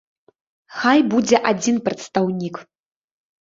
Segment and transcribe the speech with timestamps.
[0.77, 2.55] Хай будзе адзін прадстаўнік.